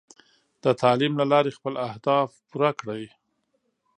د 0.63 0.65
تعلیم 0.81 1.13
له 1.21 1.25
لارې 1.31 1.55
خپل 1.57 1.73
اهداف 1.87 2.29
پوره 2.49 2.71
کړئ. 2.79 3.03